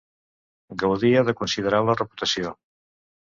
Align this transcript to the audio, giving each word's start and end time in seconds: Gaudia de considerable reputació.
Gaudia 0.83 1.21
de 1.27 1.35
considerable 1.41 1.97
reputació. 2.01 2.55